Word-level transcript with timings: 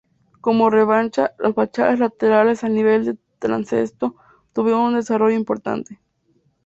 Como 0.41 0.71
revancha, 0.71 1.35
las 1.37 1.53
fachadas 1.53 1.99
laterales 1.99 2.63
al 2.63 2.73
nivel 2.73 3.05
del 3.05 3.19
transepto 3.37 4.15
tuvieron 4.51 4.81
un 4.81 4.95
desarrollo 4.95 5.35
importante. 5.35 5.99